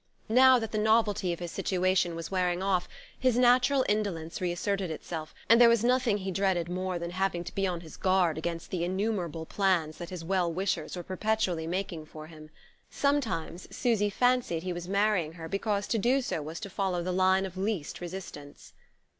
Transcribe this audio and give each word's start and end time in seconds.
Now 0.29 0.57
that 0.57 0.71
the 0.71 0.79
novelty 0.79 1.31
of 1.31 1.37
his 1.37 1.51
situation 1.51 2.15
was 2.15 2.31
wearing 2.31 2.63
off, 2.63 2.89
his 3.19 3.37
natural 3.37 3.85
indolence 3.87 4.41
reasserted 4.41 4.89
itself, 4.89 5.31
and 5.47 5.61
there 5.61 5.69
was 5.69 5.83
nothing 5.83 6.17
he 6.17 6.31
dreaded 6.31 6.67
more 6.69 6.97
than 6.97 7.11
having 7.11 7.43
to 7.43 7.53
be 7.53 7.67
on 7.67 7.81
his 7.81 7.97
guard 7.97 8.35
against 8.35 8.71
the 8.71 8.83
innumerable 8.83 9.45
plans 9.45 9.99
that 9.99 10.09
his 10.09 10.23
well 10.23 10.51
wishers 10.51 10.95
were 10.95 11.03
perpetually 11.03 11.67
making 11.67 12.07
for 12.07 12.25
him. 12.25 12.49
Sometimes 12.89 13.67
Susy 13.69 14.09
fancied 14.09 14.63
he 14.63 14.73
was 14.73 14.87
marrying 14.89 15.33
her 15.33 15.47
because 15.47 15.85
to 15.89 15.99
do 15.99 16.23
so 16.23 16.41
was 16.41 16.59
to 16.61 16.69
follow 16.71 17.03
the 17.03 17.11
line 17.13 17.45
of 17.45 17.55
least 17.55 18.01
resistance. 18.01 18.73